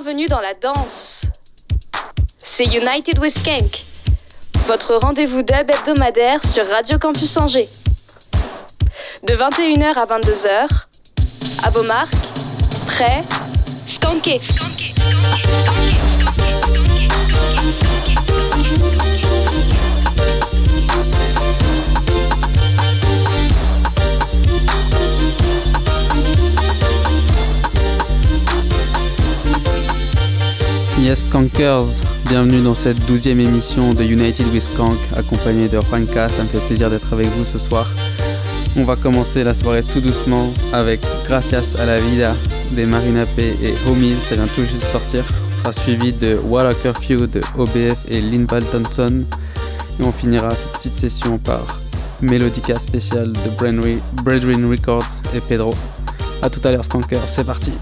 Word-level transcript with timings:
Bienvenue 0.00 0.26
dans 0.26 0.38
la 0.38 0.54
danse. 0.54 1.22
C'est 2.38 2.66
United 2.66 3.18
with 3.18 3.32
Skank, 3.32 3.80
votre 4.66 4.94
rendez-vous 4.94 5.42
dub 5.42 5.68
hebdomadaire 5.68 6.44
sur 6.44 6.68
Radio 6.68 7.00
Campus 7.00 7.36
Angers. 7.36 7.68
De 9.26 9.34
21h 9.34 9.94
à 9.94 10.06
22h, 10.06 10.68
à 11.64 11.70
vos 11.70 11.82
marques, 11.82 12.14
prêts, 12.86 13.24
skankez. 13.88 14.40
Yes 31.00 31.26
Skankers, 31.26 32.02
bienvenue 32.26 32.60
dans 32.60 32.74
cette 32.74 32.98
douzième 33.06 33.38
émission 33.38 33.94
de 33.94 34.02
United 34.02 34.46
with 34.52 34.62
Skank, 34.62 34.98
accompagné 35.16 35.68
de 35.68 35.80
Juanca, 35.80 36.28
ça 36.28 36.42
me 36.42 36.48
fait 36.48 36.58
plaisir 36.66 36.90
d'être 36.90 37.12
avec 37.12 37.28
vous 37.28 37.44
ce 37.44 37.58
soir. 37.58 37.88
On 38.76 38.82
va 38.82 38.96
commencer 38.96 39.44
la 39.44 39.54
soirée 39.54 39.84
tout 39.84 40.00
doucement 40.00 40.52
avec 40.72 41.00
Gracias 41.24 41.76
a 41.78 41.86
la 41.86 42.00
Vida 42.00 42.34
des 42.72 42.84
Marina 42.84 43.26
P 43.26 43.56
et 43.62 43.74
Homies, 43.88 44.16
ça 44.16 44.34
vient 44.34 44.48
tout 44.48 44.62
juste 44.62 44.80
de 44.80 44.86
sortir. 44.86 45.24
Sera 45.50 45.72
suivi 45.72 46.12
de 46.12 46.36
Water 46.48 46.74
Curfew 46.80 47.28
de 47.28 47.40
OBF 47.56 47.98
et 48.08 48.20
Lynn 48.20 48.46
Thompson. 48.46 49.20
Et 50.00 50.04
on 50.04 50.12
finira 50.12 50.50
cette 50.54 50.72
petite 50.72 50.94
session 50.94 51.38
par 51.38 51.78
Melodica 52.22 52.76
spéciale 52.78 53.32
de 53.32 53.50
Brethren 54.22 54.66
Records 54.68 55.22
et 55.32 55.40
Pedro. 55.40 55.72
A 56.42 56.50
tout 56.50 56.60
à 56.64 56.72
l'heure 56.72 56.84
Skankers, 56.84 57.28
c'est 57.28 57.44
parti 57.44 57.72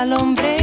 al 0.00 0.14
hombre. 0.14 0.59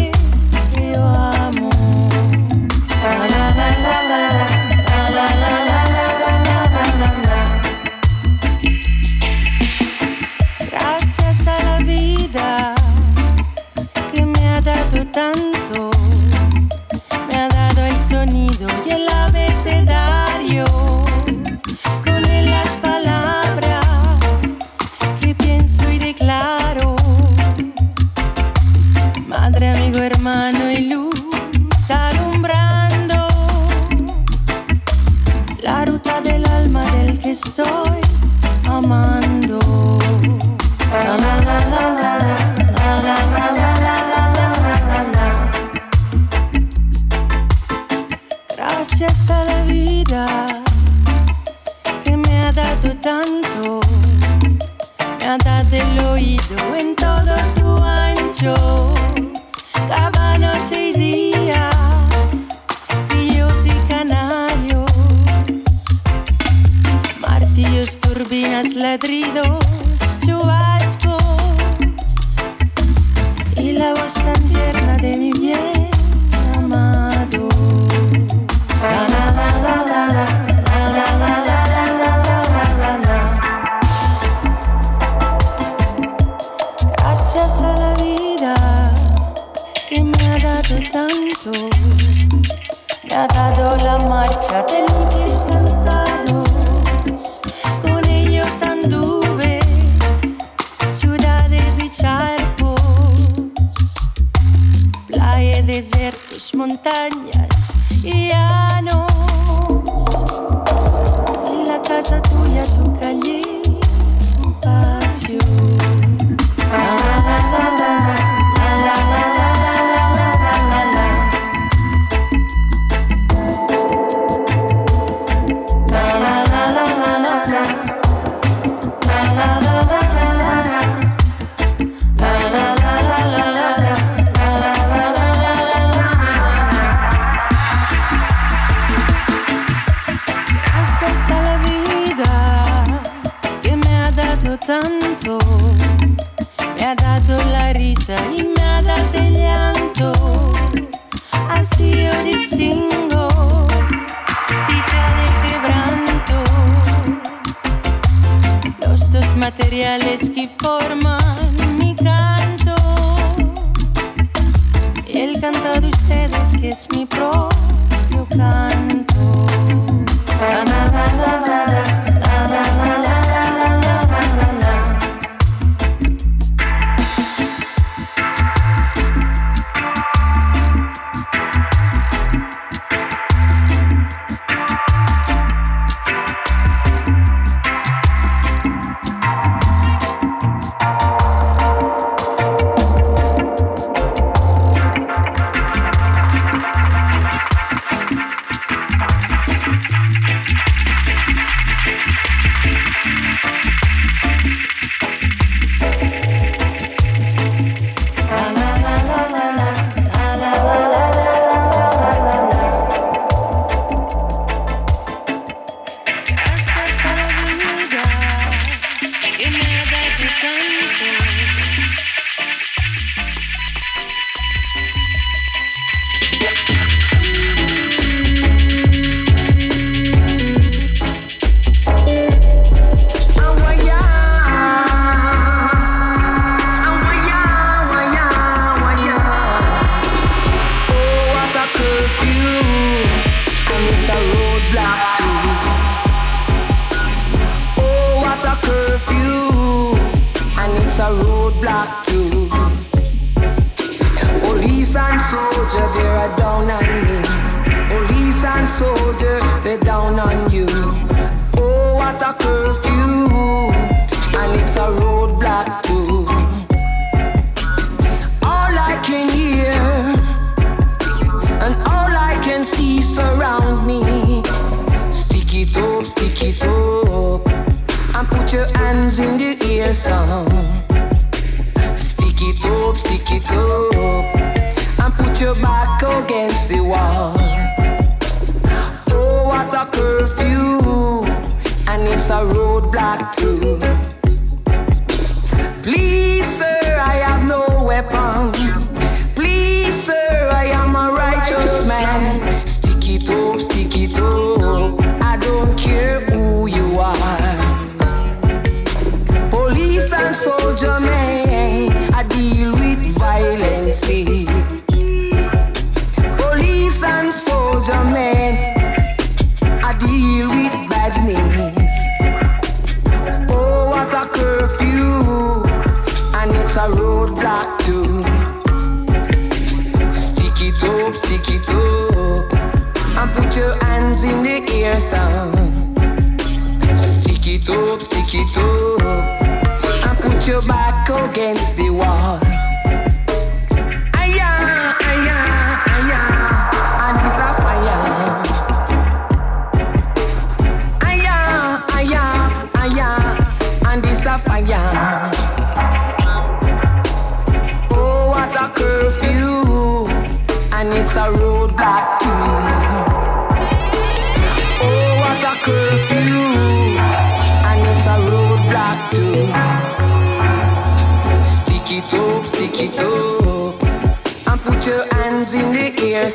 your 340.58 340.68
back 340.68 341.08
against 341.10 341.76
the 341.76 341.87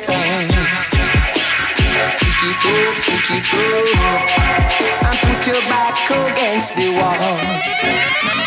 sun. 0.03 0.51
And 5.01 5.17
put 5.19 5.47
your 5.47 5.61
back 5.71 6.09
against 6.11 6.75
the 6.75 6.91
wall. 6.91 8.42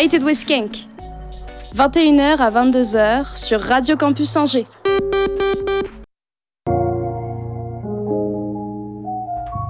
With 0.00 0.34
Skank. 0.34 0.86
21h 1.76 2.38
à 2.38 2.50
22h 2.50 3.36
sur 3.36 3.60
Radio 3.60 3.96
Campus 3.96 4.34
Angers. 4.34 4.66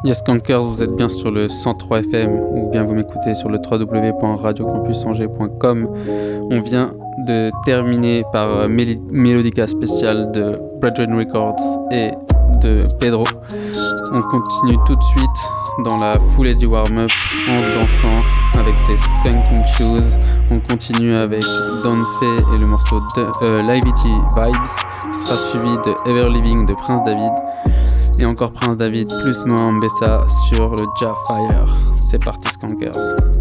Yes 0.05 0.23
Cankers, 0.23 0.63
vous 0.63 0.85
êtes 0.85 0.95
bien 0.95 1.09
sur 1.09 1.33
le 1.33 1.49
103 1.49 1.99
FM 1.99 2.31
ou 2.31 2.71
bien 2.71 2.85
vous 2.85 2.95
m'écoutez 2.95 3.35
sur 3.35 3.49
le 3.49 3.59
www.radiocampusangers.com. 3.59 5.89
On 6.49 6.61
vient 6.61 6.95
de 7.27 7.51
terminer 7.65 8.23
par 8.33 8.51
euh, 8.51 8.69
Melodica 8.69 9.67
spécial 9.67 10.31
de 10.31 10.61
Brethren 10.81 11.13
Records 11.19 11.89
et 11.91 12.13
de 12.63 12.77
Pedro. 13.01 13.25
On 14.15 14.21
continue 14.21 14.79
tout 14.87 14.95
de 14.95 15.03
suite 15.03 15.60
dans 15.79 15.99
la 16.01 16.13
foulée 16.35 16.55
du 16.55 16.67
warm-up 16.67 17.11
en 17.49 17.81
dansant 17.81 18.23
avec 18.59 18.79
ses 18.79 18.97
skunking 18.97 19.63
shoes. 19.77 20.19
On 20.51 20.59
continue 20.61 21.17
avec 21.17 21.43
Don 21.83 22.05
Fay 22.19 22.55
et 22.55 22.59
le 22.59 22.67
morceau 22.67 23.01
de 23.17 23.27
euh, 23.43 23.57
Livity 23.73 24.11
Vibes 24.37 25.13
qui 25.13 25.19
sera 25.19 25.39
suivi 25.39 25.73
de 25.73 26.11
Ever 26.11 26.29
Living 26.33 26.67
de 26.67 26.75
Prince 26.75 27.03
David. 27.05 27.33
Et 28.19 28.27
encore 28.27 28.53
Prince 28.53 28.77
David 28.77 29.09
plus 29.23 29.47
Moambessa 29.47 30.17
sur 30.49 30.71
le 30.71 30.87
Fire. 31.27 31.73
C'est 31.95 32.23
parti 32.23 32.49
Skankers. 32.53 33.40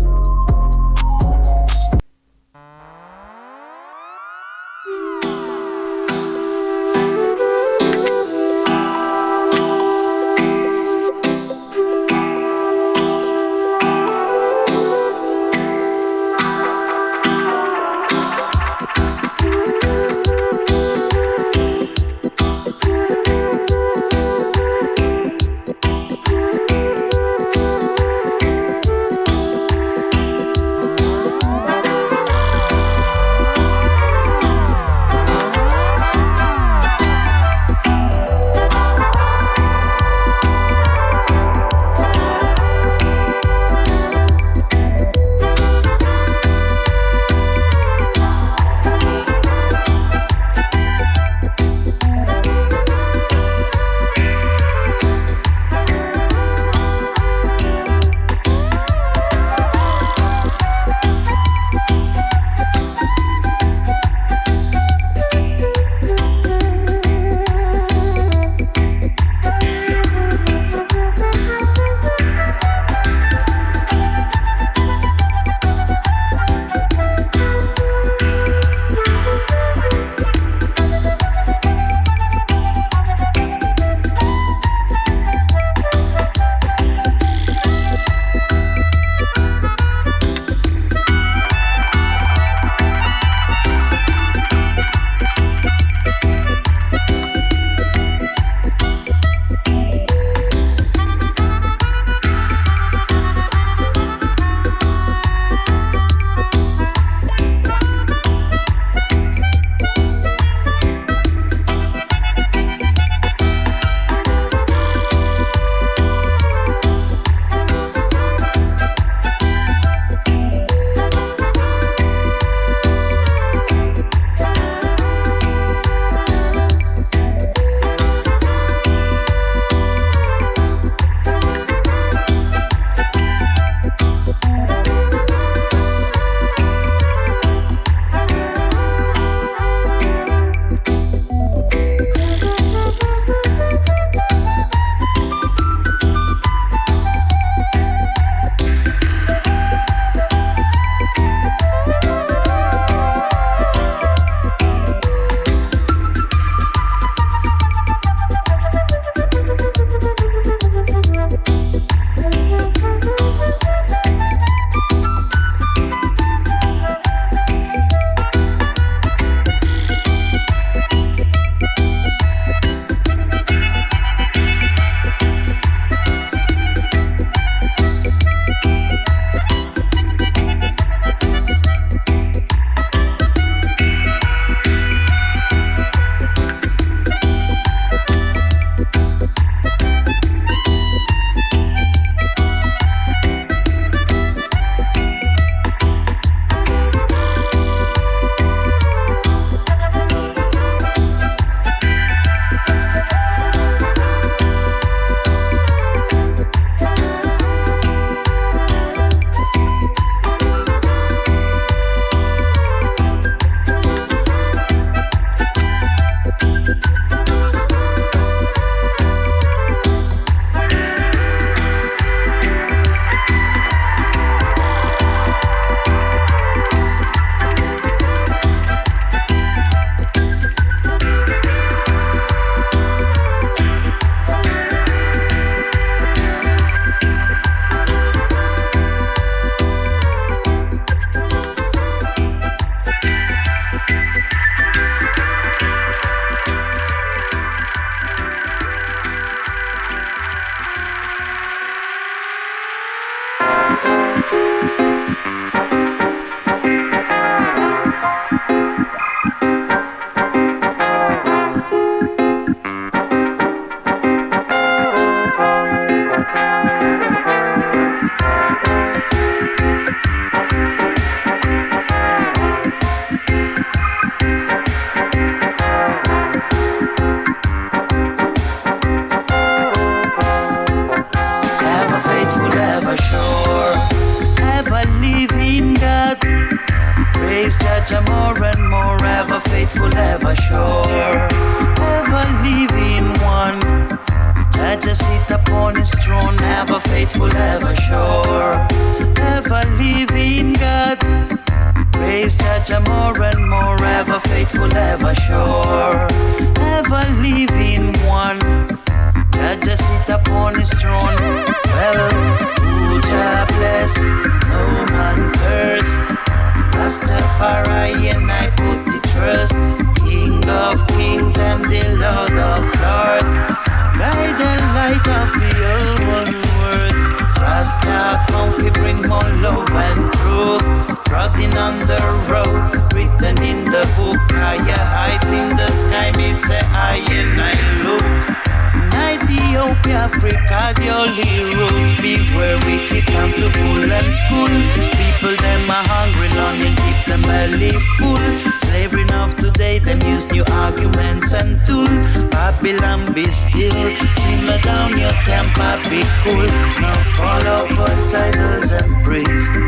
Them 343.19 343.32
to 343.34 343.49
full 343.51 343.91
and 343.99 344.12
school. 344.21 344.53
People 344.95 345.36
them 345.43 345.63
are 345.69 345.86
hungry, 345.91 346.29
longing, 346.39 346.75
keep 346.84 346.99
them 347.05 347.21
belly 347.23 347.75
full. 347.99 348.25
Slavery 348.63 349.05
of 349.19 349.36
today, 349.36 349.79
them 349.79 349.99
use 350.08 350.25
new 350.32 350.45
arguments 350.63 351.34
and 351.34 351.60
tool. 351.67 351.89
Babylon 352.32 353.01
be 353.13 353.25
still, 353.25 353.79
simmer 354.23 354.60
down 354.63 354.97
your 354.97 355.15
temper, 355.27 355.73
be 355.91 356.01
cool. 356.23 356.47
Now 356.79 356.99
follow 357.19 357.60
false 357.75 358.13
idols 358.13 358.71
and 358.71 358.91
priests. 359.03 359.60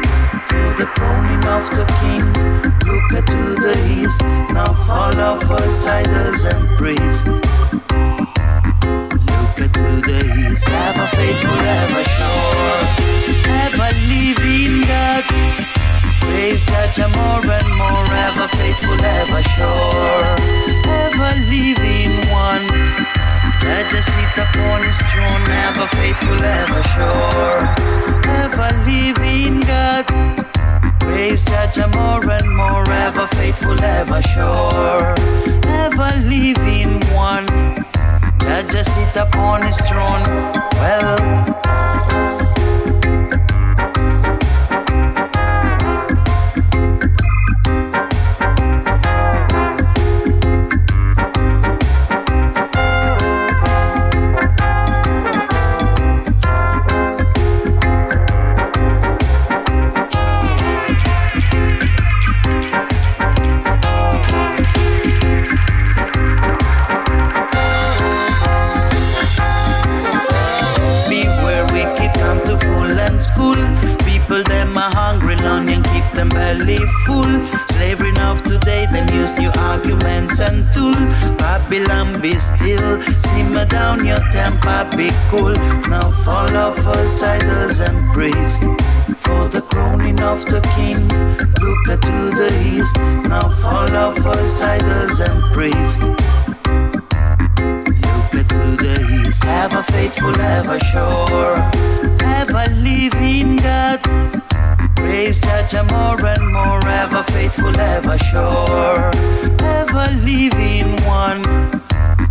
For 0.48 0.68
the 0.80 0.88
crowning 0.96 1.44
of 1.58 1.64
the 1.76 1.86
king, 2.00 2.28
look 2.88 3.26
to 3.32 3.42
the 3.66 3.76
east. 4.00 4.22
Now 4.56 4.72
follow 4.88 5.40
false 5.42 5.88
idols 5.88 6.44
and 6.46 6.62
priests 9.62 9.78
to 9.78 10.02
the 10.08 10.20
east. 10.48 10.66
Ever 10.68 11.08
faithful, 11.18 11.60
ever 11.60 12.04
sure, 12.18 12.78
ever 13.66 13.90
living 14.10 14.82
God. 14.82 15.26
Praise 16.22 16.64
Judge 16.66 17.00
more 17.16 17.46
and 17.46 17.70
more, 17.78 18.08
ever 18.28 18.48
faithful, 18.58 19.00
ever 19.04 19.44
sure, 19.54 20.36
ever 20.88 21.32
living 21.50 22.14
one. 22.32 22.68
Judge 23.62 24.04
sit 24.04 24.38
upon 24.38 24.84
his 24.84 24.98
throne, 25.12 25.46
ever 25.66 25.88
faithful, 25.98 26.42
ever 26.44 26.84
sure, 26.94 27.60
ever 28.42 28.70
living 28.86 29.60
God. 29.62 30.06
Praise 31.00 31.44
Judge 31.44 31.78
more 31.96 32.30
and 32.32 32.56
more, 32.56 32.90
ever 32.92 33.28
faithful, 33.38 33.80
ever 33.84 34.22
sure, 34.22 35.16
ever 35.68 36.10
living 36.28 37.00
one. 37.14 37.46
Just 38.72 38.96
sit 38.96 39.18
upon 39.18 39.64
his 39.64 39.78
throne. 39.82 40.24
Well. 40.76 42.51
Faithful, 100.02 100.42
ever 100.42 100.80
sure. 100.80 101.56
Ever 102.40 102.66
living 102.82 103.58
God. 103.58 104.02
Praise 104.96 105.40
Judge 105.40 105.76
more 105.92 106.26
and 106.34 106.46
more, 106.54 106.82
ever 106.88 107.24
faithful, 107.36 107.76
ever 107.80 108.18
sure, 108.30 109.12
ever 109.80 110.08
living 110.30 110.90
one. 111.06 111.44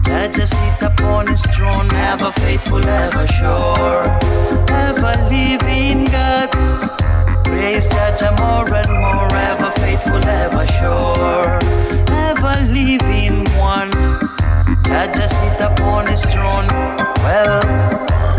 Judge 0.04 0.42
sit 0.54 0.83
upon 0.83 1.28
his 1.28 1.42
throne, 1.54 1.88
ever 2.11 2.33
faithful, 2.42 2.85
ever 2.87 3.26
sure, 3.38 4.02
ever 4.87 5.14
living 5.35 6.06
God. 6.06 6.50
Praise 7.44 7.87
Judge 7.88 8.22
more 8.40 8.68
and 8.80 8.92
more, 9.02 9.30
ever 9.50 9.70
faithful, 9.83 10.24
ever 10.42 10.66
sure, 10.78 11.59
ever 12.28 12.54
living 12.78 13.44
one. 13.59 14.10
Judge 14.90 15.31
sit 15.31 15.61
upon 15.61 16.09
his 16.09 16.26
throne, 16.26 16.66
well. 17.22 18.30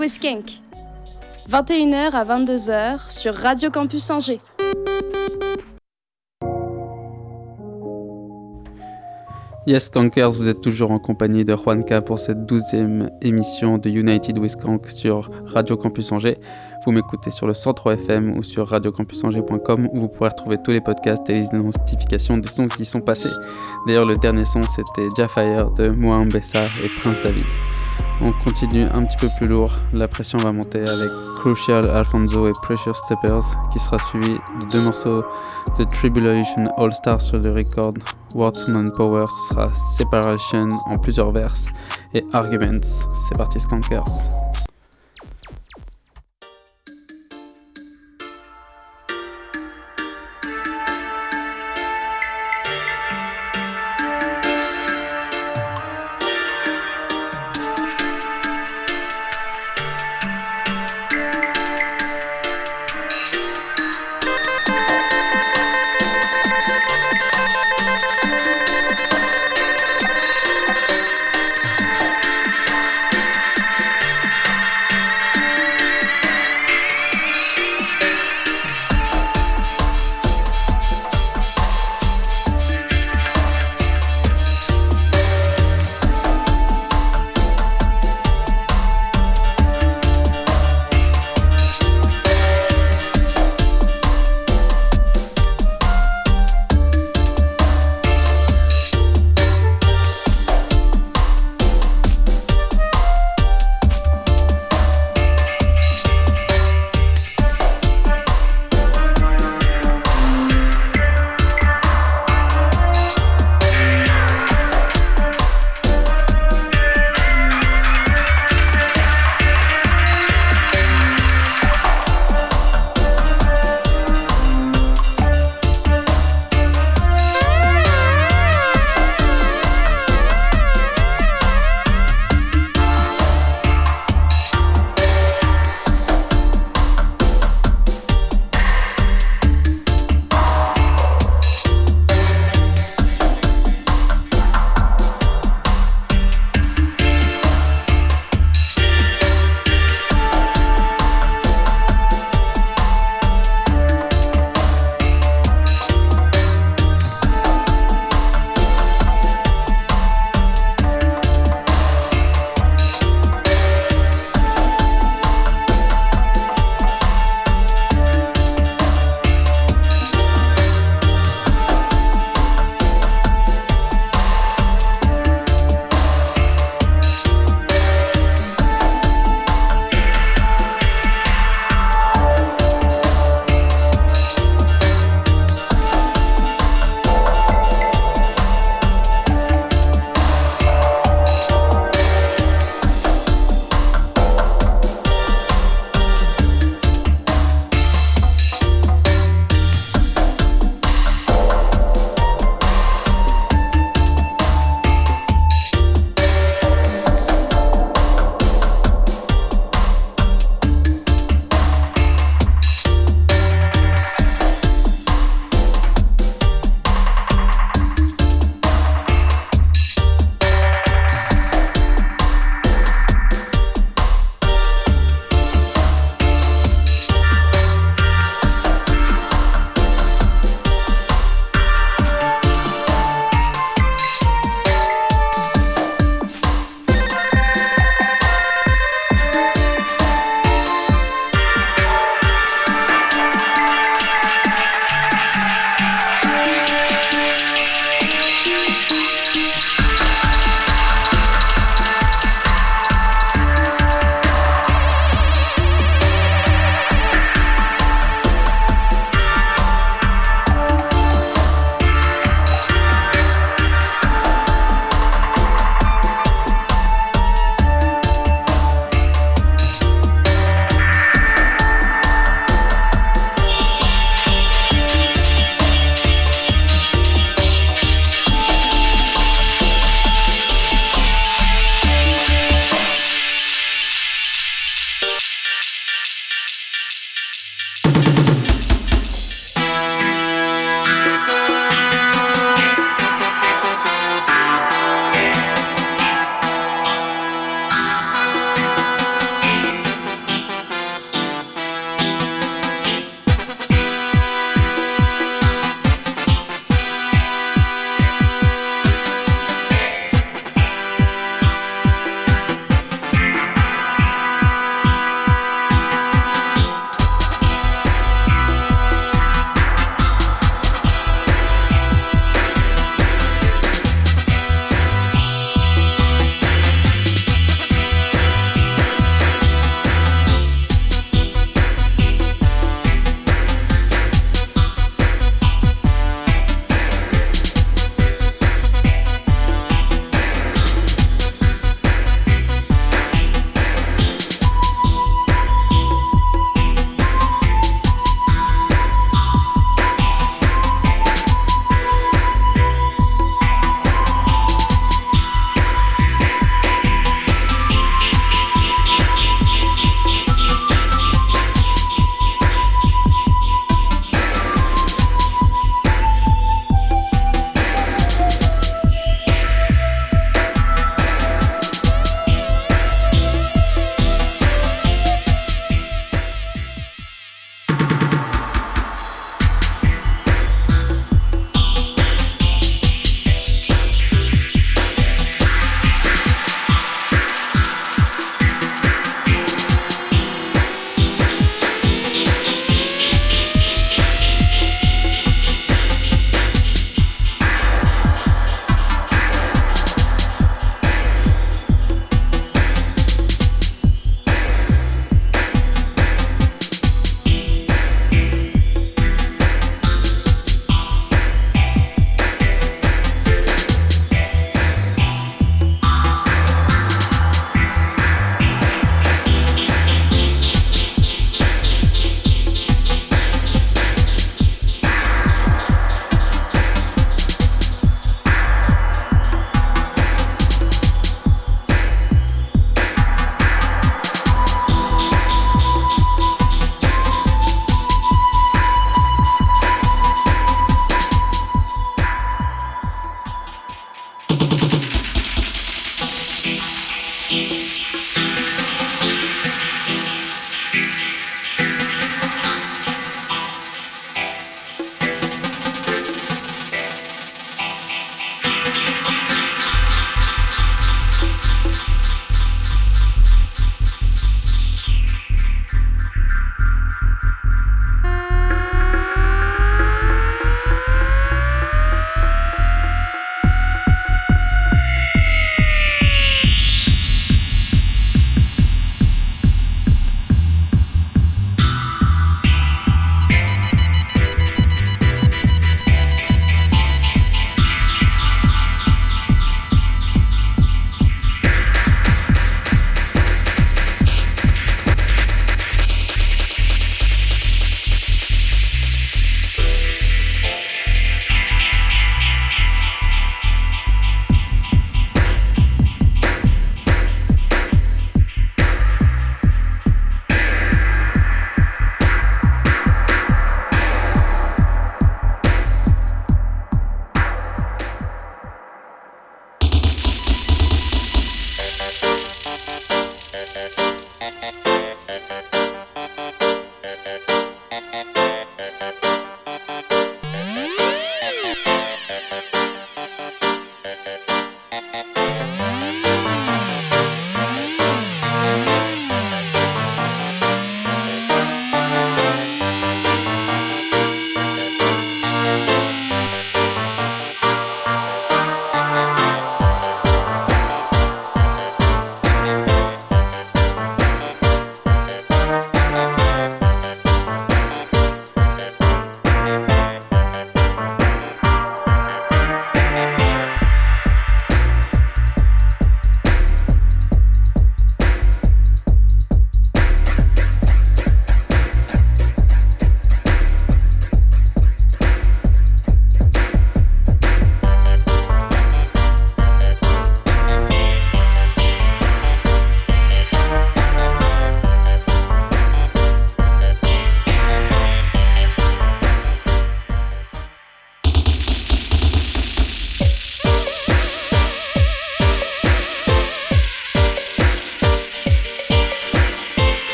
United 0.00 0.02
with 0.02 0.12
Skank. 0.12 0.60
21h 1.50 2.12
à 2.12 2.24
22h 2.24 3.10
sur 3.10 3.34
Radio 3.34 3.70
Campus 3.70 4.10
Angers. 4.10 4.40
Yes, 9.66 9.84
Skankers, 9.84 10.30
vous 10.30 10.48
êtes 10.48 10.62
toujours 10.62 10.90
en 10.90 10.98
compagnie 10.98 11.44
de 11.44 11.54
Juanca 11.54 12.00
pour 12.00 12.18
cette 12.18 12.46
douzième 12.46 13.10
émission 13.20 13.78
de 13.78 13.90
United 13.90 14.38
with 14.38 14.56
sur 14.86 15.30
Radio 15.44 15.76
Campus 15.76 16.10
Angers. 16.12 16.38
Vous 16.84 16.92
m'écoutez 16.92 17.30
sur 17.30 17.46
le 17.46 17.54
103 17.54 17.94
FM 17.94 18.36
ou 18.38 18.42
sur 18.42 18.66
radiocampusangers.com 18.68 19.88
où 19.92 20.00
vous 20.00 20.08
pourrez 20.08 20.30
retrouver 20.30 20.56
tous 20.64 20.70
les 20.70 20.80
podcasts 20.80 21.28
et 21.28 21.34
les 21.34 21.48
notifications 21.52 22.38
des 22.38 22.48
sons 22.48 22.68
qui 22.68 22.84
sont 22.84 23.00
passés. 23.00 23.30
D'ailleurs, 23.86 24.06
le 24.06 24.16
dernier 24.16 24.46
son, 24.46 24.62
c'était 24.62 25.08
Jafire 25.16 25.70
de 25.72 25.88
Moambessa 25.90 26.64
et 26.82 26.88
Prince 27.00 27.20
David. 27.22 27.44
On 28.22 28.32
continue 28.44 28.84
un 28.84 29.04
petit 29.04 29.16
peu 29.16 29.28
plus 29.38 29.46
lourd, 29.46 29.72
la 29.94 30.06
pression 30.06 30.36
va 30.38 30.52
monter 30.52 30.86
avec 30.86 31.10
Crucial 31.36 31.88
Alfonso 31.88 32.48
et 32.48 32.52
Precious 32.62 32.92
Steppers 32.92 33.40
qui 33.72 33.80
sera 33.80 33.98
suivi 33.98 34.34
de 34.60 34.66
deux 34.70 34.82
morceaux 34.82 35.16
de 35.78 35.84
Tribulation 35.84 36.70
All 36.76 36.92
Star 36.92 37.22
sur 37.22 37.38
le 37.38 37.52
record 37.52 37.94
Words 38.34 38.68
Non 38.68 38.84
Power, 38.94 39.24
ce 39.26 39.54
sera 39.54 39.72
Separation 39.96 40.68
en 40.86 40.98
plusieurs 40.98 41.30
verses 41.30 41.66
et 42.14 42.22
Arguments. 42.32 43.06
C'est 43.16 43.38
parti 43.38 43.58
Skankers. 43.58 44.49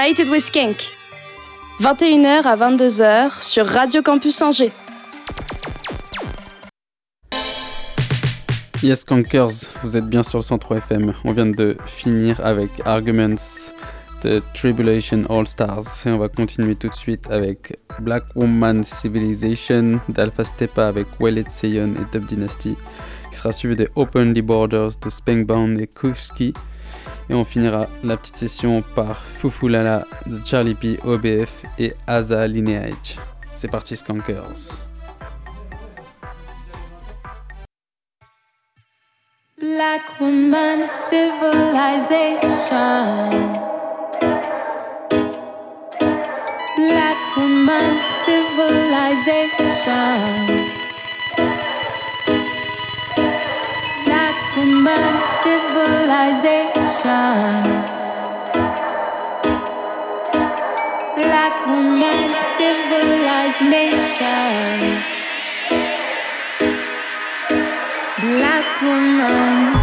United 0.00 0.30
with 0.30 0.44
Skank. 0.44 0.76
21h 1.80 2.42
à 2.44 2.56
22h 2.56 3.42
sur 3.42 3.66
Radio 3.66 4.00
Campus 4.00 4.40
Angers. 4.40 4.72
Yes, 8.82 9.00
Skankers, 9.00 9.68
vous 9.82 9.98
êtes 9.98 10.06
bien 10.06 10.22
sur 10.22 10.38
le 10.38 10.42
103 10.42 10.78
FM. 10.78 11.12
On 11.24 11.32
vient 11.32 11.44
de 11.44 11.76
finir 11.84 12.40
avec 12.42 12.70
Arguments 12.86 13.34
de 14.22 14.40
Tribulation 14.54 15.24
All 15.28 15.46
Stars. 15.46 16.06
Et 16.06 16.10
on 16.10 16.18
va 16.18 16.28
continuer 16.28 16.76
tout 16.76 16.88
de 16.88 16.94
suite 16.94 17.30
avec 17.30 17.76
Black 17.98 18.24
Woman 18.34 18.82
Civilization 18.84 20.00
d'Alpha 20.08 20.44
Stepa 20.44 20.86
avec 20.86 21.08
Wallet 21.20 21.44
Seyon 21.48 21.92
et 21.96 22.10
Dub 22.10 22.24
Dynasty. 22.24 22.74
Qui 23.30 23.36
sera 23.36 23.52
suivi 23.52 23.76
de 23.76 23.90
Openly 23.96 24.40
Borders 24.40 24.92
de 25.02 25.10
Spankbound 25.10 25.78
et 25.78 25.88
Kuski. 25.88 26.54
Et 27.30 27.34
on 27.34 27.44
finira 27.44 27.86
la 28.02 28.16
petite 28.16 28.34
session 28.34 28.82
par 28.82 29.22
Fufulala 29.22 30.04
de 30.26 30.40
Charlie 30.44 30.74
P, 30.74 30.98
OBF 31.04 31.62
et 31.78 31.94
Aza 32.08 32.48
Lineage. 32.48 33.20
C'est 33.54 33.70
parti, 33.70 33.96
Skankers. 33.96 34.88
Black 39.60 40.02
woman 40.20 40.88
civilization. 41.08 43.30
Black 46.76 47.36
woman 47.36 48.00
civilization. 48.24 50.79
Woman 54.80 55.14
civilization. 55.42 56.72
Black 61.16 61.56
woman 61.66 62.30
civilized 62.56 63.60
nations. 63.68 65.04
black 68.20 68.82
woman 68.82 69.79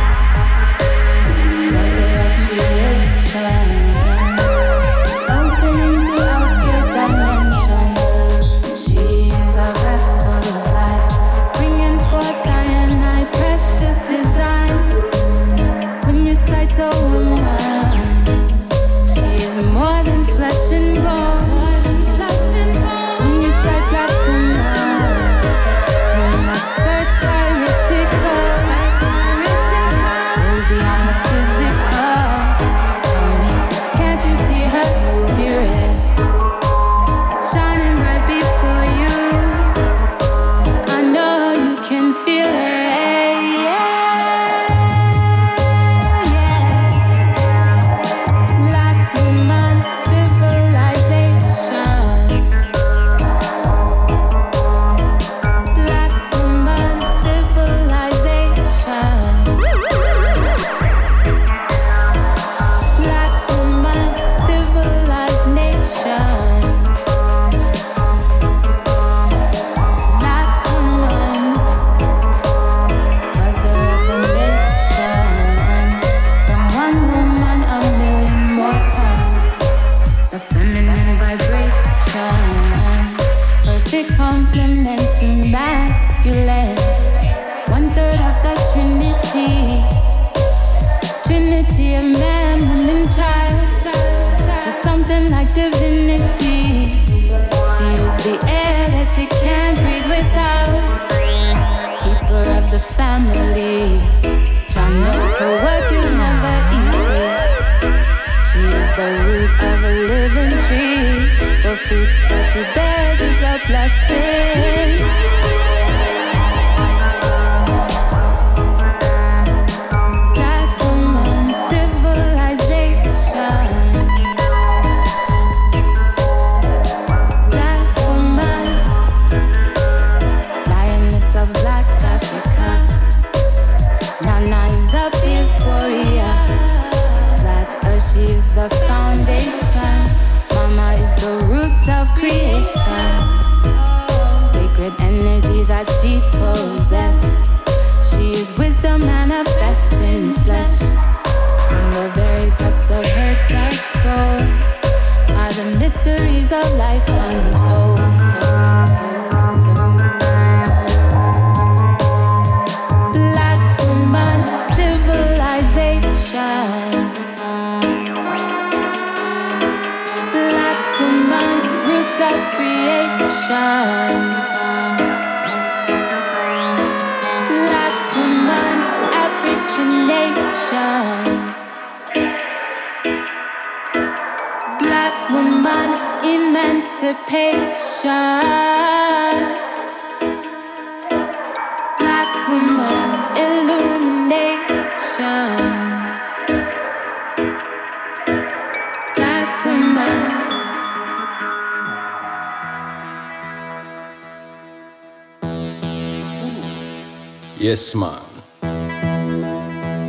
Yes, 207.77 207.93
man. 207.93 208.25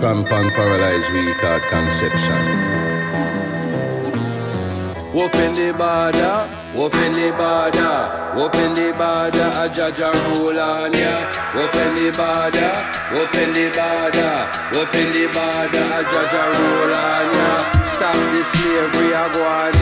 Crampon 0.01 0.49
paralyzed 0.57 1.11
retard 1.13 1.61
conception. 1.69 2.43
Open 5.13 5.53
the 5.53 5.77
border, 5.77 6.49
open 6.73 7.13
the 7.13 7.29
border, 7.37 7.93
open 8.41 8.73
the 8.73 8.89
border, 8.97 9.49
a 9.61 9.69
jaja 9.69 10.09
roll 10.17 10.59
on 10.59 10.97
ya. 10.97 11.29
Open 11.61 11.93
the 11.93 12.09
border, 12.17 12.73
open 13.13 13.53
the 13.53 13.69
border, 13.77 14.49
open 14.73 15.13
the 15.13 15.29
border, 15.29 15.85
a 15.93 16.01
jaja 16.09 16.45
roll 16.57 16.95
on 17.05 17.27
ya. 17.37 17.51
Stop 17.85 18.17
this 18.33 18.49
slavery 18.49 19.13
a 19.13 19.29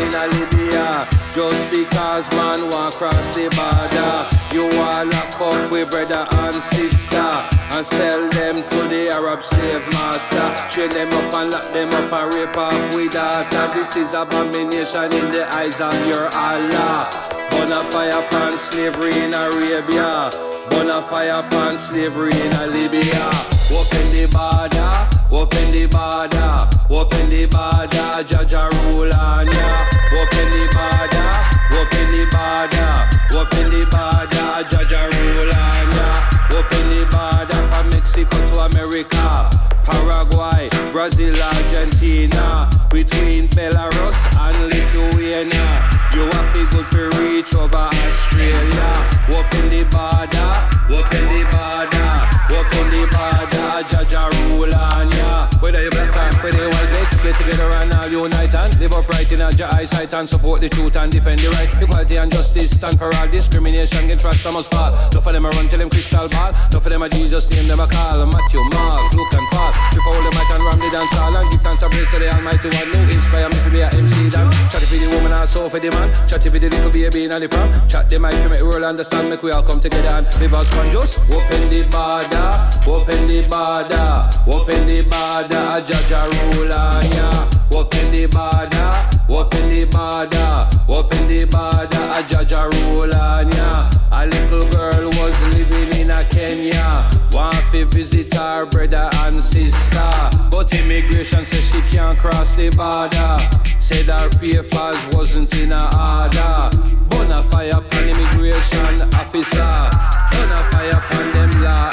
in 0.03 0.11
a 0.11 0.27
Libya. 0.35 1.07
Just 1.33 1.71
because 1.71 2.27
man 2.35 2.69
want 2.69 2.97
cross 2.97 3.37
the 3.37 3.47
border, 3.55 4.27
you 4.53 4.65
want 4.77 5.11
lock 5.15 5.41
up 5.41 5.71
with 5.71 5.89
brother 5.89 6.27
and 6.43 6.55
sister 6.55 7.56
and 7.77 7.85
sell 7.85 8.29
them 8.31 8.63
to 8.71 8.89
the 8.89 9.11
Arab 9.13 9.43
slave 9.43 9.85
master. 9.93 10.49
Train 10.73 10.89
them 10.89 11.13
up 11.13 11.35
and 11.35 11.51
lock 11.51 11.73
them 11.75 11.91
up 11.93 12.11
and 12.11 12.33
rape 12.33 12.57
off 12.57 12.95
with 12.95 13.13
daughter. 13.13 13.69
This 13.75 13.95
is 13.97 14.15
abomination 14.15 15.13
in 15.13 15.29
the 15.29 15.45
eyes 15.53 15.79
of 15.83 15.93
your 16.09 16.25
Allah. 16.33 17.11
Bonafire 17.53 18.17
upon 18.25 18.57
slavery 18.57 19.13
in 19.21 19.35
Arabia. 19.35 20.33
Bonafire 20.73 21.45
upon 21.45 21.77
slavery 21.77 22.33
in 22.33 22.53
Libya. 22.73 23.29
Open 23.69 24.07
the 24.09 24.25
border, 24.33 24.93
open 25.29 25.69
the 25.69 25.85
border, 25.85 26.65
open 26.89 27.29
the 27.29 27.45
border, 27.45 28.25
Jaja 28.25 28.73
rule 28.89 29.13
on 29.13 29.47
ya. 29.53 29.69
Open 30.17 30.49
the 30.49 30.65
border, 30.73 31.29
open 31.77 32.07
the 32.09 32.25
border, 32.33 32.93
open 33.37 33.69
the 33.69 33.85
border, 33.93 34.65
Jaja 34.65 35.13
rule 35.13 35.53
on 35.53 35.93
ya. 35.93 36.36
Open 36.51 36.89
the 36.91 37.03
border 37.11 37.63
from 37.69 37.91
Mexico 37.91 38.39
to 38.39 38.59
America, 38.71 39.51
Paraguay, 39.83 40.69
Brazil, 40.93 41.35
Argentina, 41.43 42.71
between 42.91 43.49
Belarus 43.49 44.19
and 44.39 44.71
Lithuania. 44.71 45.83
You 46.15 46.23
have 46.31 46.49
to 46.55 46.85
to 46.91 47.03
reach 47.21 47.55
over 47.55 47.77
Australia. 47.77 48.91
Open 49.29 49.65
the 49.75 49.83
border, 49.91 50.51
open 50.89 51.25
the 51.35 51.43
border, 51.51 52.13
open 52.55 52.87
the 52.95 53.03
border. 53.11 53.67
Jaja 53.91 54.31
rule 54.49 54.75
on 54.75 55.11
ya. 55.11 55.49
Whether 55.61 55.83
you 55.83 55.91
black 55.91 56.15
or 56.17 56.45
whether 56.45 56.63
you 56.63 56.71
white, 56.71 57.16
let's 57.27 57.39
together 57.39 57.71
and 57.83 57.93
all 57.95 58.09
unite 58.09 58.55
and 58.55 58.79
live 58.79 58.93
upright 58.93 59.31
in 59.33 59.39
your 59.59 59.69
eyesight 59.75 60.15
and 60.15 60.29
support 60.29 60.61
the 60.61 60.69
truth 60.69 60.97
and 60.97 61.11
defend 61.11 61.41
the 61.41 61.49
right. 61.59 61.71
Equality 61.83 62.17
and 62.17 62.31
justice 62.31 62.71
stand 62.71 62.99
for 62.99 63.13
all. 63.17 63.27
Discrimination 63.27 64.07
get 64.07 64.21
trapped, 64.21 64.45
must 64.45 64.71
fall. 64.71 64.95
Enough 65.11 65.25
for 65.25 65.33
them 65.33 65.45
a 65.45 65.49
run 65.51 65.67
till 65.67 65.79
them 65.79 65.91
crystal 65.91 66.29
ball. 66.29 66.51
Enough 66.71 66.83
for 66.83 66.89
them 66.89 67.03
a 67.03 67.09
Jesus 67.09 67.51
name 67.51 67.67
them 67.67 67.81
a 67.81 67.87
call. 67.89 68.25
Matthew, 68.27 68.63
Mark, 68.71 69.13
Luke 69.15 69.35
and 69.35 69.47
Paul. 69.51 69.73
Before 69.91 70.23
the 70.23 70.31
mic 70.39 70.51
and 70.55 70.63
ram 70.63 70.79
the 70.79 70.89
dance 70.91 71.13
hall 71.19 71.37
and 71.37 71.51
give 71.51 71.63
thanks 71.63 71.83
and 71.83 71.93
praise 71.93 72.09
to 72.15 72.19
the 72.19 72.31
Almighty 72.31 72.69
One 72.71 72.95
who 72.95 73.11
inspire 73.11 73.49
me 73.49 73.59
to 73.59 73.71
be 73.71 73.81
a 73.81 73.89
MC 73.91 74.31
dan. 74.31 74.47
Chatty 74.71 74.87
for 74.87 74.99
the 75.03 75.09
woman 75.17 75.33
and 75.33 75.49
so 75.49 75.69
for 75.69 75.81
the 75.81 75.91
man. 75.91 76.09
Chatty 76.29 76.49
for 76.49 76.59
the 76.59 76.71
little 76.71 76.91
baby 76.91 77.25
in 77.25 77.31
the 77.35 77.49
prom. 77.49 77.69
Chat 77.89 78.09
the 78.09 78.19
mic 78.19 78.39
to 78.39 78.49
make 78.49 78.61
the 78.61 78.67
world 78.67 78.85
understand. 78.85 79.31
Make 79.31 79.43
we 79.43 79.51
all 79.51 79.65
come 79.65 79.81
together 79.81 80.15
and 80.15 80.27
live 80.39 80.55
as 80.55 80.71
one. 80.77 80.93
Just 80.93 81.19
open 81.27 81.63
the 81.75 81.83
border, 81.91 82.71
open 82.87 83.27
the 83.27 83.43
border, 83.51 84.31
open 84.47 84.87
the 84.87 85.03
border. 85.03 85.83
Jaja 85.83 86.23
rule 86.55 86.73
on 86.73 87.16
ya. 87.17 87.49
Open 87.73 88.11
the 88.11 88.27
border, 88.27 89.09
open 89.29 89.69
the 89.69 89.85
border, 89.85 90.69
open 90.89 91.29
the 91.29 91.45
border. 91.45 92.05
A 92.17 92.23
Jaja 92.23 92.71
rule 92.73 93.15
on 93.15 93.51
ya. 93.53 93.91
A 94.13 94.27
little 94.27 94.69
girl 94.71 95.11
was 95.19 95.37
living 95.55 96.01
in 96.01 96.11
a 96.11 96.25
Kenya. 96.25 97.11
Want 97.33 97.63
to 97.73 97.85
visit 97.87 98.33
her 98.35 98.65
brother 98.67 99.11
and 99.25 99.43
sister. 99.43 100.31
But 100.51 100.73
immigration 100.73 101.45
says 101.45 101.69
she 101.71 101.81
can't 101.95 102.19
cross 102.19 102.57
the 102.57 102.71
border. 102.71 103.49
Said 103.79 104.07
her 104.07 104.31
papers 104.31 105.01
wasn't 105.15 105.55
in 105.59 105.73
a 105.73 105.85
order. 105.85 106.71
Bonafire 107.09 107.77
upon 107.77 108.09
immigration 108.09 109.03
officer. 109.15 109.91
Bonafire 110.33 110.97
upon 110.97 111.33
them 111.33 111.63
law. 111.63 111.91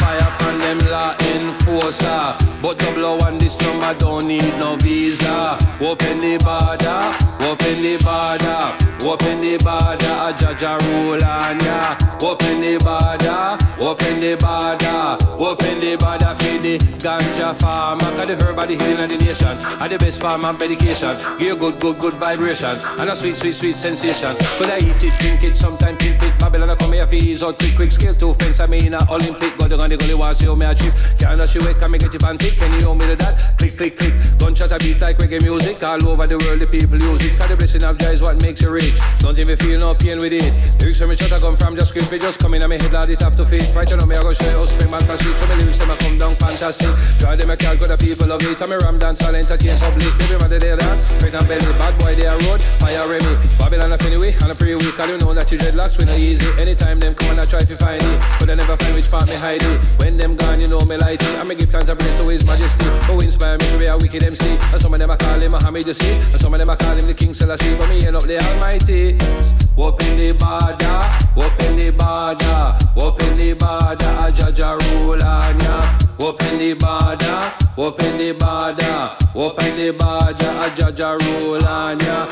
Bonafire 0.00 0.34
upon 0.34 0.58
them 0.58 0.78
law 0.90 1.14
enforcer. 1.20 2.36
But 2.62 2.78
double 2.78 3.18
one 3.18 3.38
this 3.38 3.60
number 3.60 3.94
don't 3.98 4.26
need 4.26 4.42
no 4.58 4.76
visa. 4.76 5.58
Open 5.80 6.18
the 6.18 6.38
border, 6.38 7.14
open 7.44 7.78
the 7.78 7.98
border, 8.02 8.83
open 9.04 9.40
the 9.40 9.58
border. 9.58 10.14
A 10.24 10.32
Jaja 10.32 10.80
rule 10.88 11.22
on 11.24 11.60
ya. 11.60 11.96
Open 12.24 12.60
the 12.62 12.78
border, 12.80 13.58
open 13.78 14.18
the 14.18 14.34
border, 14.40 15.20
open 15.36 15.76
the 15.78 15.96
border 16.00 16.34
for 16.34 16.56
the 16.64 16.78
ganja 17.04 17.54
farmer. 17.60 18.00
Cause 18.16 18.28
the 18.28 18.36
herb 18.42 18.58
of 18.58 18.68
the 18.68 18.76
healing 18.76 19.04
of 19.04 19.08
the 19.08 19.18
nation. 19.18 19.56
And 19.80 19.92
the 19.92 19.98
best 19.98 20.20
farm 20.20 20.44
and 20.44 20.58
medication. 20.58 21.16
Give 21.38 21.58
good, 21.58 21.78
good, 21.80 21.98
good 21.98 22.14
vibrations. 22.14 22.84
And 22.96 23.10
a 23.10 23.14
sweet, 23.14 23.36
sweet, 23.36 23.54
sweet 23.54 23.76
sensation. 23.76 24.34
Could 24.56 24.70
I 24.70 24.78
eat 24.78 25.04
it, 25.04 25.12
drink 25.20 25.44
it, 25.44 25.56
sometime 25.56 25.96
pimp 25.96 26.22
it. 26.22 26.38
Babylon 26.38 26.70
I 26.70 26.76
come 26.76 26.92
here 26.92 27.06
for 27.06 27.14
ease 27.16 27.42
out 27.42 27.58
quick, 27.58 27.76
quick 27.76 27.92
skill 27.92 28.14
to 28.14 28.34
fence. 28.34 28.60
I 28.60 28.66
mean, 28.66 28.94
a 28.94 29.04
Olympic. 29.10 29.56
Go 29.58 29.68
down 29.68 29.90
the 29.90 29.96
gully, 29.98 30.14
want 30.14 30.36
see 30.36 30.46
how 30.46 30.54
me 30.54 30.64
a 30.64 30.74
chip. 30.74 30.94
Can't 31.18 31.48
she 31.48 31.58
wake, 31.58 31.78
can 31.78 31.90
me 31.90 31.98
get 31.98 32.14
it 32.14 32.22
fancy. 32.22 32.52
Can 32.52 32.72
you 32.80 32.86
hold 32.86 32.98
me 32.98 33.06
to 33.06 33.16
that? 33.16 33.58
Click, 33.58 33.76
click, 33.76 33.98
click. 33.98 34.14
Gunshot 34.38 34.72
a 34.72 34.78
beat 34.78 35.00
like 35.00 35.18
reggae 35.18 35.42
music. 35.42 35.82
All 35.82 36.08
over 36.08 36.26
the 36.26 36.38
world, 36.38 36.60
the 36.60 36.66
people 36.66 36.96
use 36.96 37.24
it. 37.24 37.36
Cause 37.36 37.48
the 37.48 37.56
blessing 37.56 37.84
of 37.84 37.98
Jah 37.98 38.12
is 38.12 38.22
what 38.22 38.40
makes 38.40 38.62
you 38.62 38.70
rich. 38.70 38.93
Don't 39.20 39.38
even 39.38 39.56
feel 39.56 39.80
no 39.80 39.94
pain 39.94 40.18
with 40.18 40.32
it. 40.32 40.52
Lyrics 40.80 40.98
from 40.98 41.10
me 41.10 41.16
shut 41.16 41.32
I 41.32 41.38
come 41.38 41.56
from, 41.56 41.76
just 41.76 41.90
script 41.90 42.12
it, 42.12 42.20
just 42.20 42.40
come 42.40 42.54
in 42.54 42.62
and 42.62 42.70
me 42.70 42.78
head, 42.78 42.92
lad, 42.92 43.10
it 43.10 43.20
have 43.20 43.36
to 43.36 43.46
fit. 43.46 43.64
Right 43.74 43.88
know 43.88 44.06
me, 44.06 44.16
I 44.16 44.22
go 44.22 44.30
you 44.30 44.52
how 44.52 44.64
spring 44.64 44.90
man 44.90 45.02
can 45.06 45.16
see. 45.18 45.32
So 45.36 45.46
me 45.46 45.54
lyrics, 45.56 45.78
them 45.78 45.90
I 45.90 45.96
come 45.96 46.18
down 46.18 46.34
fantastic. 46.36 46.92
Try 47.18 47.36
them, 47.36 47.50
I 47.50 47.56
can't 47.56 47.80
the 47.80 47.96
people 47.96 48.30
of 48.30 48.42
it. 48.42 48.60
And 48.60 48.70
me 48.70 48.76
ram 48.76 48.98
dance, 48.98 49.22
I'll 49.22 49.34
entertain 49.34 49.78
public. 49.78 50.12
Baby, 50.18 50.36
mother, 50.36 50.58
they 50.58 50.76
dance. 50.76 51.08
Straight 51.08 51.34
and 51.34 51.48
belly, 51.48 51.72
bad 51.80 51.94
boy, 51.98 52.14
they 52.14 52.26
are 52.26 52.38
road. 52.44 52.60
Fire 52.80 53.08
Remy. 53.08 53.34
Babylon, 53.58 53.92
a 53.92 53.98
finny 53.98 54.18
way, 54.20 54.36
and 54.42 54.50
a 54.50 54.54
pretty 54.54 54.76
week. 54.76 54.94
Cause 54.94 55.08
you 55.08 55.18
know 55.18 55.32
that 55.32 55.50
you 55.50 55.58
dreadlocks, 55.58 55.98
we 55.98 56.04
no 56.04 56.14
easy. 56.14 56.48
Anytime 56.60 57.00
them 57.00 57.14
come 57.14 57.30
and 57.32 57.40
I 57.40 57.46
try 57.46 57.64
to 57.64 57.76
find 57.76 58.02
it. 58.02 58.18
But 58.38 58.50
I 58.50 58.54
never 58.54 58.76
find 58.76 58.94
which 58.94 59.10
part 59.10 59.26
me 59.26 59.34
hide 59.40 59.64
it. 59.64 59.80
When 59.96 60.16
them 60.16 60.36
gone, 60.36 60.60
you 60.60 60.68
know 60.68 60.84
me 60.84 60.96
light 61.00 61.22
it. 61.22 61.34
And 61.40 61.48
me 61.48 61.54
give 61.54 61.70
thanks 61.70 61.88
and 61.88 61.98
praise 61.98 62.14
to 62.20 62.28
his 62.28 62.44
majesty. 62.44 62.84
Who 63.08 63.20
inspire 63.20 63.56
me 63.56 63.64
to 63.72 63.78
be 63.78 63.86
a 63.86 63.96
wicked 63.96 64.22
MC. 64.22 64.44
And 64.68 64.80
some 64.80 64.92
of 64.92 65.00
them 65.00 65.10
I 65.10 65.16
call 65.16 65.40
him 65.40 65.52
Muhammad 65.52 65.86
you 65.86 65.94
see. 65.94 66.12
And 66.12 66.40
some 66.40 66.52
of 66.52 66.60
them 66.60 66.68
I 66.68 66.76
call 66.76 66.96
him 66.96 67.06
the 67.06 67.14
King 67.14 67.32
Selassie. 67.32 67.74
But 67.76 67.88
me 67.88 68.04
end 68.04 68.16
up 68.16 68.24
the 68.24 68.36
Almighty. 68.36 68.83
Open 68.84 70.18
the 70.18 70.32
border, 70.38 71.08
open 71.38 71.76
the 71.78 71.90
border, 71.90 72.76
open 73.00 73.38
the 73.38 73.54
border. 73.54 74.04
A 74.04 74.30
Jaja 74.30 74.76
rule 74.78 75.22
on 75.22 75.58
ya. 75.58 75.98
Open 76.20 76.58
the 76.58 76.74
border, 76.74 77.52
open 77.78 78.18
the 78.18 78.32
border, 78.32 79.10
open 79.34 79.76
the 79.78 79.90
border. 79.90 80.50
A 80.60 80.68
Jaja 80.76 81.16
rule 81.18 81.66
on 81.66 81.98
ya. 81.98 82.28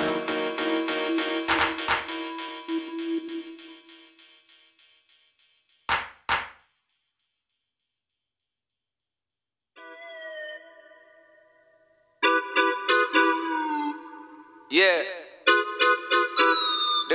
Yeah. 14.71 15.22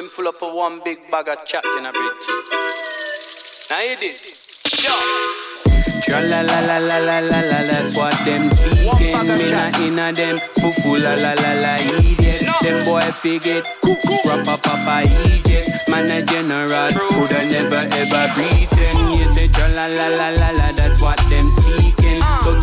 Them 0.08 0.14
full 0.16 0.28
up 0.30 0.42
of 0.42 0.54
one 0.54 0.80
big 0.86 1.00
bag 1.12 1.28
of 1.28 1.44
chat 1.44 1.66
in 1.78 1.86
a 1.86 1.92
bridge. 1.92 2.28
Now 3.70 3.76
hear 3.80 3.98
this. 3.98 4.48
Yo. 4.82 4.96
Tra 6.00 6.22
la 6.22 6.40
la 6.40 6.60
la 6.62 6.78
la 6.78 7.00
la 7.00 7.20
la 7.20 7.40
la, 7.44 7.60
that's 7.68 7.98
what 7.98 8.16
them 8.24 8.48
speaking. 8.48 8.88
Me 8.88 9.52
not 9.52 9.78
inna 9.82 10.14
them, 10.14 10.40
foo 10.56 10.96
la 10.96 11.14
la 11.16 11.34
la 11.34 11.54
la 11.60 11.76
idiot. 12.00 12.40
Them 12.62 12.80
boy 12.86 13.02
figure 13.20 13.64
proper 13.84 14.56
papa 14.64 15.04
idiot. 15.04 15.68
Man 15.90 16.10
a 16.10 16.24
general, 16.24 16.90
coulda 17.12 17.44
never 17.52 17.84
ever 17.92 18.32
pretend. 18.32 19.16
You 19.20 19.28
say 19.34 19.50
tra 19.50 19.68
la 19.76 19.88
la 19.88 20.08
la 20.08 20.30
la 20.30 20.52
la, 20.52 20.72
that's 20.72 21.02
what 21.02 21.20
them 21.30 21.52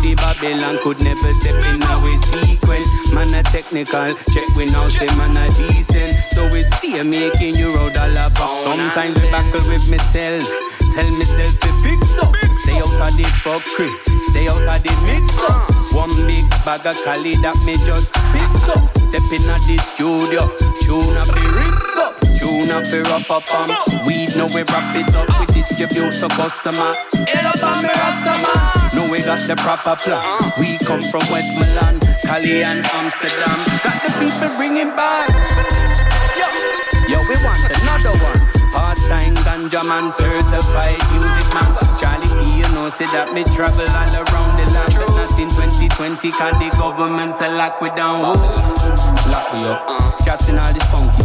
the 0.05 0.13
Babylon 0.15 0.77
could 0.83 1.01
never 1.01 1.33
step 1.41 1.57
in 1.65 1.81
our 1.81 2.17
sequence. 2.29 2.87
Man 3.11 3.33
a 3.33 3.41
technical, 3.41 4.13
check 4.29 4.47
we 4.55 4.65
now 4.65 4.87
say 4.87 5.07
man 5.17 5.35
a 5.35 5.49
decent. 5.49 6.13
So 6.29 6.47
we 6.49 6.61
still 6.77 7.03
making 7.03 7.57
roll 7.73 7.89
dollar 7.89 8.29
pop. 8.29 8.57
Sometimes 8.57 9.15
we 9.15 9.29
battle 9.31 9.65
with 9.67 9.89
myself. 9.89 10.45
Tell 10.93 11.09
myself 11.09 11.59
to 11.59 11.69
fix 11.81 12.19
up. 12.19 12.35
Stay 12.61 12.77
out 12.77 13.01
of 13.01 13.17
the 13.17 13.25
fuckery. 13.41 13.89
Stay 14.29 14.47
out 14.47 14.61
of 14.61 14.83
the 14.85 14.93
mix 15.09 15.25
up. 15.41 15.69
One 15.91 16.13
big 16.27 16.47
bag 16.63 16.85
of 16.85 16.95
Cali 17.03 17.35
that 17.41 17.57
me 17.65 17.73
just 17.85 18.13
picked 18.29 18.69
up. 18.69 18.85
Step 19.09 19.25
in 19.33 19.49
at 19.49 19.61
the 19.65 19.77
studio. 19.89 20.45
Tune 20.81 21.17
up, 21.17 21.33
rinse 21.33 21.97
up. 21.97 22.24
Tune 22.45 22.69
up, 22.69 22.85
wrap 23.09 23.31
up 23.31 23.53
um. 23.57 23.73
Weed, 24.05 24.37
now 24.37 24.45
we 24.53 24.61
wrap 24.69 24.93
it 24.93 25.09
up. 25.15 25.25
We 25.39 25.47
distribute 25.47 26.13
to 26.21 26.27
customer. 26.29 26.93
Hell 27.25 27.47
up 27.49 27.63
on 27.63 27.81
me 27.81 27.89
Rastaman. 27.89 28.93
No, 28.93 29.09
we 29.09 29.17
got 29.25 29.41
the 29.49 29.55
proper 29.55 29.95
plan. 29.97 30.21
We 30.59 30.77
come 30.85 31.01
from 31.09 31.25
West 31.33 31.49
Milan, 31.57 31.99
Cali 32.21 32.61
and 32.61 32.85
Amsterdam. 32.85 33.57
Got 33.81 33.97
the 33.97 34.11
people 34.21 34.55
bringing 34.57 34.93
back. 34.93 35.25
Yo, 37.09 37.17
we 37.25 37.35
want 37.41 37.65
another 37.81 38.13
one. 38.21 38.41
Part-time 38.69 39.33
ganja 39.41 39.81
man, 39.81 40.11
certified 40.11 41.01
music 41.17 41.49
man. 41.49 41.73
Charlie 41.97 42.29
P, 42.45 42.61
you 42.61 42.69
know, 42.77 42.89
say 42.89 43.05
that 43.09 43.33
me 43.33 43.43
travel 43.57 43.89
all 43.89 44.13
around 44.21 44.53
the 44.61 44.69
land, 44.69 44.93
but 44.93 45.09
not 45.17 45.33
in 45.39 45.49
2020, 45.49 46.29
cause 46.29 46.53
the 46.61 46.69
government 46.77 47.41
lock 47.41 47.81
we 47.81 47.89
down. 47.97 48.21
Lock 48.21 49.49
me 49.53 49.65
up, 49.65 50.21
chatting 50.23 50.59
all 50.59 50.73
this 50.73 50.85
funky. 50.93 51.24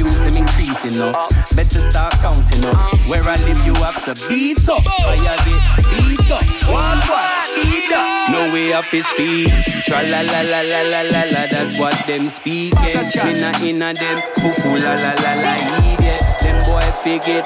Views 0.00 0.18
them 0.20 0.34
increase 0.34 0.82
enough. 0.96 1.28
Better 1.54 1.78
start 1.90 2.14
counting 2.24 2.64
up. 2.64 2.94
Where 3.06 3.22
I 3.22 3.36
live, 3.44 3.60
you 3.66 3.74
have 3.84 4.02
to 4.06 4.14
beat 4.30 4.66
up. 4.66 4.82
Fire 4.82 5.18
get 5.18 5.44
beat 5.92 6.30
up. 6.30 6.40
One 6.72 7.00
one, 7.04 7.28
eat 7.60 7.92
up. 7.92 8.30
No 8.30 8.50
way 8.50 8.68
have 8.68 8.88
to 8.92 9.02
speak. 9.02 9.52
Tra 9.84 10.00
la 10.00 10.22
la 10.22 10.40
la 10.40 10.62
la 10.62 10.80
la 10.88 11.02
la 11.02 11.22
la, 11.28 11.44
that's 11.52 11.78
what 11.78 12.06
them 12.06 12.28
speaking. 12.28 12.80
Inna 12.80 13.52
inna 13.60 13.92
them, 13.92 14.22
foo 14.40 14.72
la 14.80 14.94
la 15.04 15.12
la 15.20 15.32
la, 15.44 15.54
idiot. 15.92 16.22
Them 16.40 16.56
boy 16.64 16.80
figure, 17.04 17.44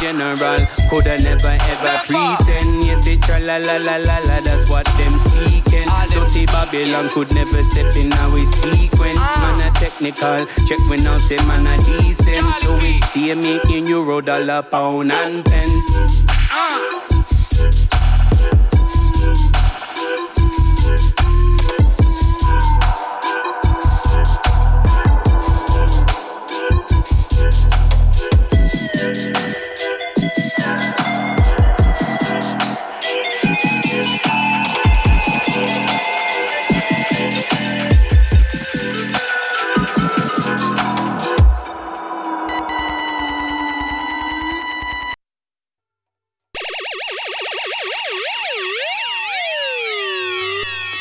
general, 0.00 0.66
coulda 0.88 1.16
never 1.22 1.56
ever 1.60 2.00
pretend. 2.04 2.84
Yet 2.84 3.06
it 3.06 3.22
tra 3.22 3.38
la 3.40 3.56
la 3.58 3.76
la 3.76 3.96
la 3.96 4.18
la, 4.18 4.40
that's 4.40 4.68
what 4.70 4.86
them 4.98 5.18
speaking. 5.18 5.86
Dirty 6.10 6.46
Babylon 6.46 7.08
could 7.10 7.32
never 7.34 7.62
step 7.62 7.94
in 7.96 8.12
our 8.12 8.44
sequence. 8.44 9.18
Man 9.40 9.60
a 9.60 9.70
technical, 9.74 10.46
check 10.66 10.78
when 10.88 11.06
I 11.06 11.16
say 11.18 11.36
man 11.46 11.66
a 11.66 11.76
decent. 11.84 12.54
So 12.62 12.76
we 12.78 13.00
stay 13.10 13.34
making 13.34 13.86
euro, 13.86 14.20
dollar, 14.20 14.62
pound 14.62 15.12
and 15.12 15.44
pence. 15.44 16.22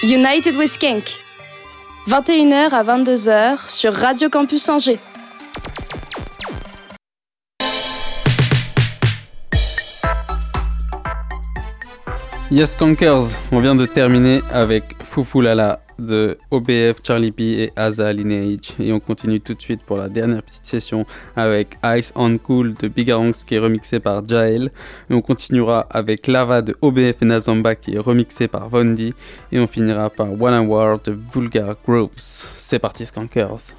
United 0.10 0.56
with 0.56 0.70
Skank. 0.70 1.04
21h 2.08 2.70
à 2.70 2.82
22h 2.82 3.70
sur 3.70 3.94
Radio 3.94 4.30
Campus 4.30 4.70
Angers. 4.70 5.00
Yes 12.50 12.72
Skankers, 12.72 13.38
on 13.52 13.60
vient 13.60 13.76
de 13.76 13.86
terminer 13.86 14.40
avec 14.54 14.86
Fufulala 15.04 15.82
de 16.00 16.38
OBF, 16.52 16.98
Charlie 17.04 17.32
P 17.32 17.44
et 17.64 17.74
Aza 17.76 18.12
Lineage. 18.14 18.74
Et 18.80 18.92
on 18.92 19.00
continue 19.00 19.40
tout 19.40 19.54
de 19.54 19.62
suite 19.62 19.82
pour 19.84 19.98
la 19.98 20.10
dernière 20.10 20.44
petite 20.44 20.66
session 20.66 21.06
avec 21.36 21.78
Ice 21.84 22.14
on 22.16 22.38
Cool 22.38 22.76
de 22.76 22.88
Bigaranx 22.88 23.44
qui 23.44 23.56
est 23.56 23.60
remixé 23.60 24.00
par 24.00 24.28
Jael. 24.28 24.72
Et 25.10 25.14
on 25.14 25.22
continuera 25.22 25.88
avec 25.90 26.28
Lava 26.28 26.62
de 26.62 26.76
OBF 26.82 27.22
et 27.22 27.26
Nazamba 27.26 27.76
qui 27.76 27.96
est 27.96 28.00
remixé 28.00 28.48
par 28.48 28.70
Vondi. 28.70 29.14
Et 29.52 29.60
on 29.60 29.68
finira 29.68 30.10
par 30.10 30.32
One 30.32 30.68
War 30.68 31.00
de 31.00 31.18
Vulgar 31.34 31.76
Grooves. 31.86 32.10
C'est 32.16 32.80
parti 32.80 33.06
Skankers. 33.06 33.74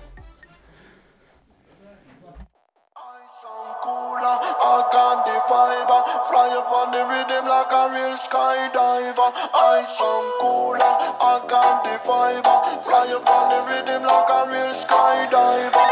Skydiver. 8.18 9.30
I 9.54 9.82
sound 9.86 10.28
cooler, 10.40 10.94
I 11.30 11.40
got 11.46 11.84
the 11.84 11.94
fiber. 12.06 12.58
Fly 12.82 13.14
up 13.14 13.28
on 13.30 13.44
the 13.52 13.60
rhythm 13.70 14.02
like 14.02 14.30
a 14.36 14.40
real 14.50 14.72
skydiver. 14.74 15.86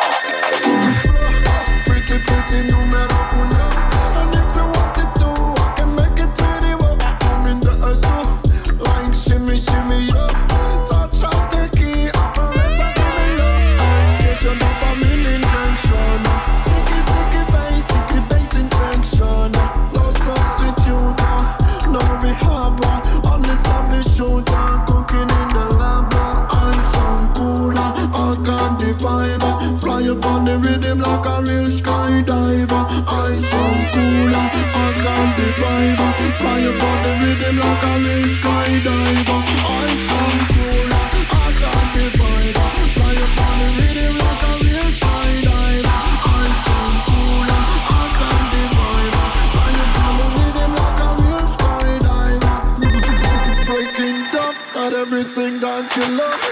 Pretty, 1.86 2.18
pretty, 2.26 2.70
no 2.70 2.78
matter 2.86 3.55
like 37.62 37.82
a 37.82 37.98
real 38.04 38.24
skydiver. 38.36 39.40
I 39.66 39.90
sound 40.06 40.40
cooler, 40.52 41.06
I 41.30 41.48
got 41.62 41.84
the 41.94 42.04
vibe. 42.18 42.58
Fly 42.94 43.16
up 43.24 43.34
like 44.22 44.42
a 44.42 44.54
real 44.64 44.88
skydiver. 44.98 45.84
I 45.86 47.04
cooler, 47.06 47.60
I 47.60 47.88
like 50.78 51.00
a 51.02 51.10
real 51.22 51.44
skydiver. 51.54 52.58
Breaking 53.66 54.18
got 54.74 54.92
everything 54.92 55.54
that 55.60 55.84
you 55.96 56.06
love. 56.18 56.45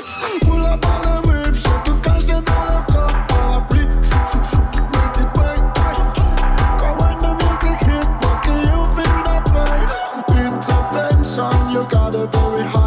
Got 11.89 12.14
a 12.14 12.26
very 12.26 12.62
high 12.62 12.84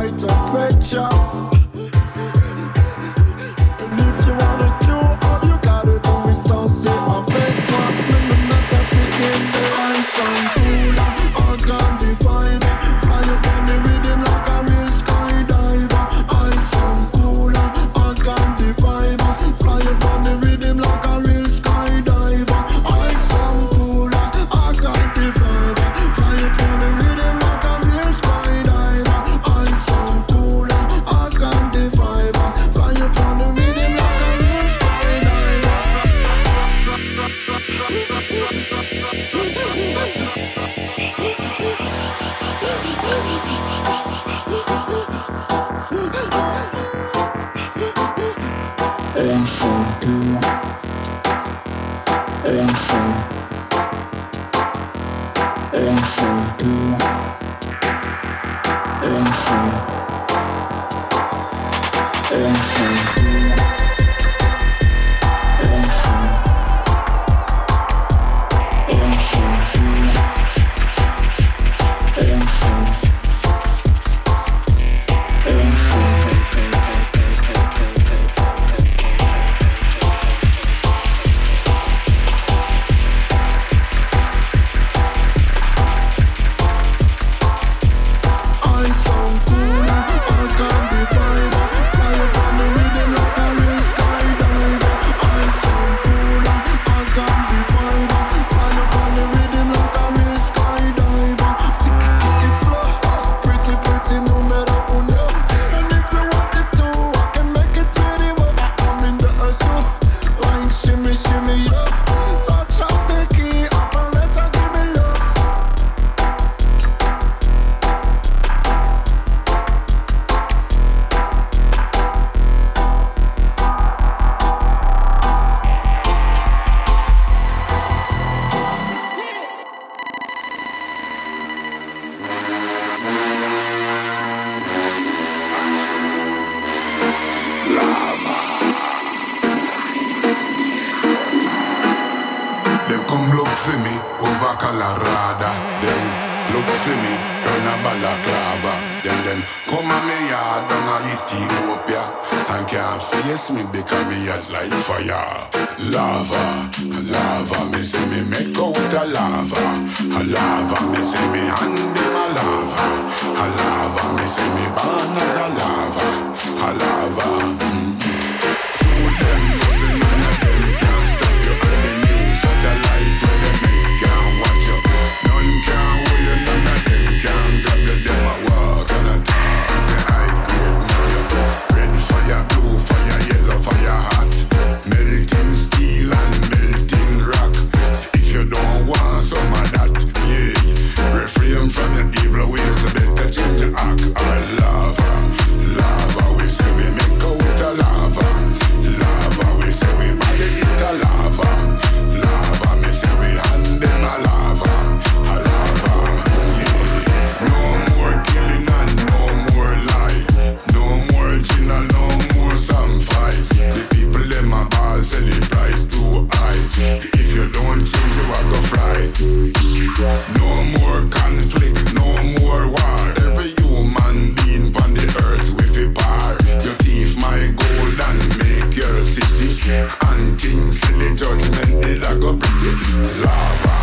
Things 230.37 230.79
silly 230.79 231.15
judgment 231.15 231.83
did 231.83 232.03
I 232.03 232.19
go 232.19 232.37
pretty. 232.37 233.21
Lava, 233.21 233.76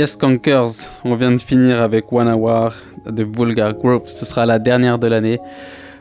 Yes 0.00 0.16
Conkers, 0.16 0.90
on 1.04 1.14
vient 1.14 1.30
de 1.30 1.38
finir 1.42 1.82
avec 1.82 2.10
One 2.10 2.26
Hour 2.26 2.72
de 3.04 3.22
Vulgar 3.22 3.74
Group, 3.74 4.08
ce 4.08 4.24
sera 4.24 4.46
la 4.46 4.58
dernière 4.58 4.98
de 4.98 5.06
l'année. 5.06 5.38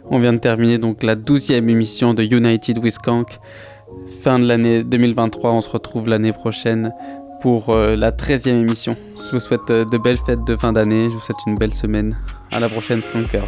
On 0.10 0.20
vient 0.20 0.32
de 0.32 0.38
terminer 0.38 0.78
donc 0.78 1.04
la 1.04 1.16
douzième 1.16 1.68
émission 1.68 2.14
de 2.14 2.24
United 2.24 2.78
with 2.78 2.98
Kank. 3.00 3.40
Fin 4.22 4.40
de 4.40 4.46
l'année 4.46 4.86
2023, 4.86 5.52
on 5.52 5.60
se 5.60 5.68
retrouve 5.68 6.08
l'année 6.08 6.32
prochaine 6.32 6.94
pour 7.42 7.76
euh, 7.76 7.98
la 7.98 8.14
13e 8.14 8.62
émission. 8.62 8.94
Je 9.18 9.32
vous 9.32 9.42
souhaite 9.42 9.70
euh, 9.70 9.84
de 9.84 9.98
belles 9.98 10.20
fêtes 10.26 10.46
de 10.46 10.56
fin 10.56 10.72
d'année, 10.72 11.10
je 11.10 11.16
vous 11.16 11.20
souhaite 11.20 11.46
une 11.46 11.56
belle 11.56 11.74
semaine. 11.74 12.16
À 12.54 12.62
la 12.62 12.70
prochaine 12.70 13.02
Skunkers. 13.02 13.44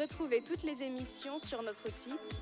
Retrouvez 0.00 0.42
toutes 0.44 0.64
les 0.64 0.82
émissions 0.82 1.38
sur 1.38 1.62
notre 1.62 1.92
site 1.92 2.41